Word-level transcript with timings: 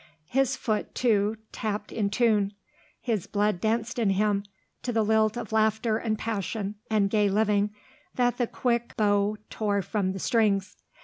His 0.29 0.55
foot, 0.55 0.95
too, 0.95 1.37
tapped 1.51 1.91
in 1.91 2.09
tune; 2.09 2.53
his 2.99 3.27
blood 3.27 3.61
danced 3.61 3.99
in 3.99 4.09
him 4.09 4.43
to 4.81 4.91
the 4.91 5.03
lilt 5.03 5.37
of 5.37 5.51
laughter 5.51 5.99
and 5.99 6.17
passion 6.17 6.73
and 6.89 7.07
gay 7.07 7.29
living 7.29 7.75
that 8.15 8.39
the 8.39 8.47
quick 8.47 8.97
bow 8.97 9.37
tore 9.51 9.83
from 9.83 10.13
the 10.13 10.17
strings. 10.19 10.75